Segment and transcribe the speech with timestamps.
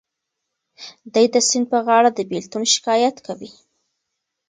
[1.13, 3.51] دی د سیند په غاړه د بېلتون شکایت کوي.